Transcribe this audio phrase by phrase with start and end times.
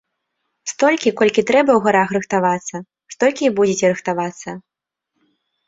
[0.71, 2.75] Столькі, колькі трэба ў гарах рыхтавацца,
[3.17, 4.59] столькі і будзеце рыхтавацца.